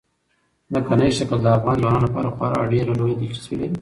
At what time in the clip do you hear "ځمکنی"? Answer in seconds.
0.71-1.09